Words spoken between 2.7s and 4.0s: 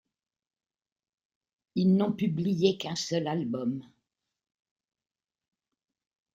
qu'un seul album.